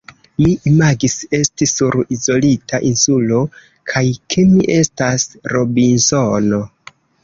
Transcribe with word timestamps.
Mi 0.43 0.47
imagis 0.69 1.15
esti 1.39 1.67
sur 1.73 1.99
izolita 2.17 2.81
insulo, 2.89 3.45
kaj 3.95 4.05
ke 4.29 4.49
mi 4.57 4.67
estas 4.81 5.31
Robinsono. 5.57 6.69